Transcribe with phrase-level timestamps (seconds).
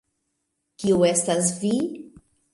[0.85, 1.73] Kiu estas vi?